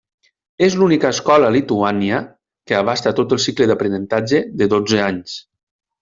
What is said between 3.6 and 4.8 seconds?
d'aprenentatge de